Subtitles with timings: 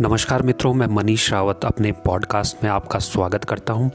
[0.00, 3.90] नमस्कार मित्रों, मैं मनीष रावत अपने पॉडकास्ट में आपका स्वागत करता हूँ।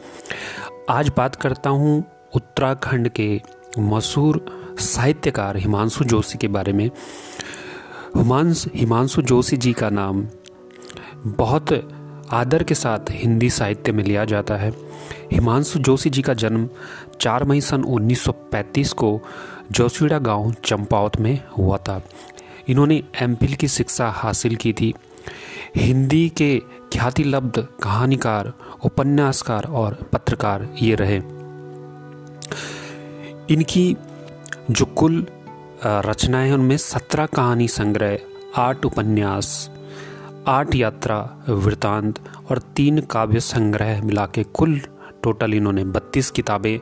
[0.90, 2.04] आज बात करता हूँ
[2.36, 3.42] उत्तराखंड के
[3.80, 4.46] मशहूर
[4.80, 6.92] साहित्यकार हिमांशु जोशी के बारे में।
[8.16, 10.28] हुमांस हिमांशु जोशी जी का नाम
[11.26, 11.90] बहुत
[12.32, 14.74] आदर के साथ हिंदी साहित्य में लिया जाता है।
[15.32, 16.70] हिमांशु जोशी जी का जन्म
[17.22, 19.22] 4 मई सन 1935 को
[19.72, 22.02] जोशीड़ा गाँव चंपावत में हुआ था।
[22.68, 24.94] इन्होंने एम की शिक्षा हासिल की थी।
[25.76, 26.60] हिंदी के
[26.94, 31.18] ख्याति लब्ध कहानीकार, उपन्यासकार और पत्रकार ये रहे।
[33.54, 33.96] इनकी
[34.72, 35.28] जो कुल
[35.86, 38.18] रचनाएँ उनमें सत्रह कहानी संग्रह,
[38.58, 39.70] आठ उपन्यास,
[40.48, 42.20] आठ यात्रा, वृतांत
[42.52, 44.80] और तीन काव्य संग्रह मिला के कुल
[45.24, 46.80] टोटल इन्होंने बत्तीस किताबें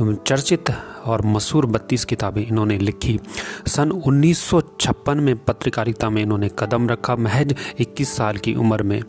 [0.00, 0.64] चर्चित
[1.04, 3.20] और मशहूर बत्तीस किताबें इन्होंने लिखी।
[3.66, 9.02] सन 1956 में पत्रकारिता में इन्होंने कदम रखा महज 21 साल की उम्र में।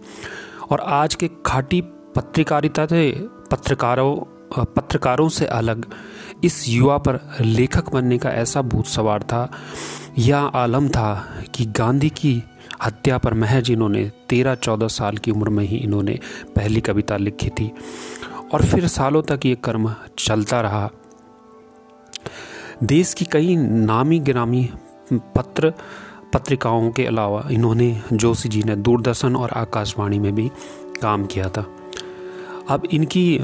[0.71, 1.81] और आज के खाटी
[2.15, 3.11] पत्रकारिता से
[3.51, 4.15] पत्रकारों
[4.57, 5.85] पत्रकारों से अलग,
[6.43, 9.51] इस युवा पर लेखक बनने का ऐसा भूत सवार था,
[10.19, 12.43] या आलम था कि गांधी की
[12.83, 16.19] हत्या पर महज इन्होंने तेरह चौदह साल की उम्र में ही इन्होंने
[16.55, 17.71] पहली कविता लिखी थी।
[18.51, 20.89] और फिर सालों तक ये कर्म चलता रहा।
[22.83, 24.69] देश की कई नामी गिरामी
[25.13, 25.73] पत्र
[26.33, 30.51] पत्रिकाओं के अलावा इन्होंने जोशी जी ने दूरदर्शन और आकाशवाणी में भी
[31.01, 31.65] काम किया था।
[32.69, 33.39] अब इनकी,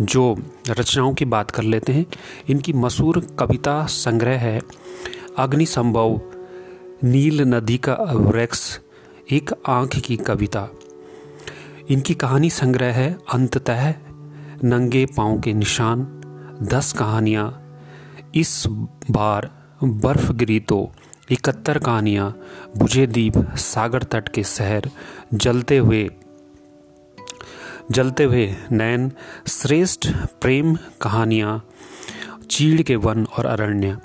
[0.00, 0.36] जो
[0.68, 2.06] रचनाओं की बात कर लेते हैं,
[2.48, 4.60] इनकी मशहूर कविता संग्रह है,
[5.38, 6.20] अग्नि संभव,
[7.04, 8.78] नील नदी का वृक्ष,
[9.30, 10.68] एक आँख की कविता।
[11.90, 13.94] इनकी कहानी संग्रह है, अंततः
[14.64, 16.02] नंगे पाँव के निशान,
[16.62, 17.46] दस कहानियाँ,
[18.34, 18.64] इस
[19.10, 19.50] बार
[19.84, 20.90] बर्फ़ गिरी तो
[21.30, 22.30] इकहत्तर कहानियाँ,
[22.76, 24.90] बुझे दीप, सागर तट के शहर,
[25.34, 26.08] जलते हुए
[27.90, 29.10] जलते हुए नैन
[29.48, 30.08] श्रेष्ठ
[30.42, 31.62] प्रेम कहानियाँ,
[32.50, 33.96] चीड़ के वन और अरण्य।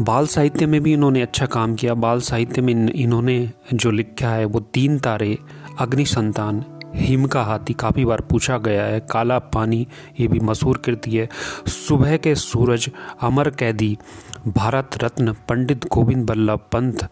[0.00, 4.44] बाल साहित्य में भी इन्होंने अच्छा काम किया। बाल साहित्य में इन्होंने जो लिखा है
[4.44, 5.38] वो तीन तारे,
[5.78, 6.64] अग्नि संतान
[6.94, 9.86] हिम का हाथी काफ़ी बार पूछा गया है, काला पानी
[10.20, 11.28] ये भी मशहूर कृति है।
[11.68, 12.88] सुबह के सूरज,
[13.20, 13.96] अमर कैदी,
[14.48, 17.08] भारत रत्न, पंडित गोविंद बल्लभ पंत,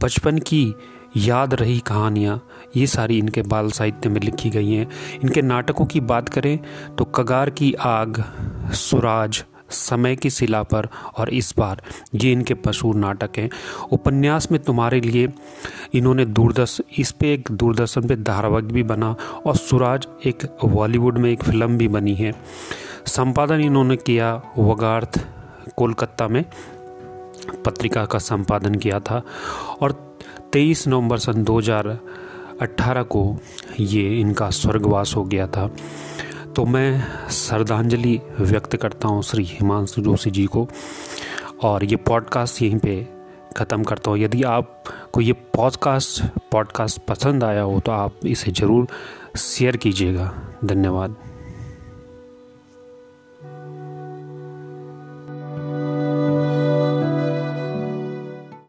[0.00, 0.74] बचपन की
[1.16, 2.40] याद रही कहानियाँ,
[2.76, 4.88] ये सारी इनके बाल साहित्य में लिखी गई हैं।
[5.22, 6.58] इनके नाटकों की बात करें
[6.98, 8.24] तो कगार की आग,
[8.72, 11.82] सुराज समय की शिला पर और इस बार
[12.14, 13.50] ये इनके मशहूर नाटक हैं।
[13.92, 15.28] उपन्यास में तुम्हारे लिए
[15.94, 21.32] इन्होंने दूरदर्शन इस पे एक दूरदर्शन पे धारावाहिक भी बना और सुराज एक बॉलीवुड में
[21.32, 22.32] एक फ़िल्म भी बनी है।
[23.06, 25.26] संपादन इन्होंने किया वगार्थ,
[25.76, 26.44] कोलकाता में
[27.64, 29.22] पत्रिका का संपादन किया था
[29.82, 29.92] और
[30.52, 33.36] 23 नवंबर सन 2018 को
[33.80, 35.70] ये इनका स्वर्गवास हो गया था।
[36.58, 40.66] तो मैं श्रद्धांजलि व्यक्त करता हूँ श्री हिमांशु जोशी जी को।
[41.62, 43.06] और ये पॉडकास्ट यहीं पे
[43.56, 44.82] ख़त्म करता हूँ। यदि आप
[45.12, 48.86] को ये पॉडकास्ट पॉडकास्ट पसंद आया हो तो आप इसे ज़रूर
[49.38, 50.32] शेयर कीजिएगा।
[50.64, 51.16] धन्यवाद।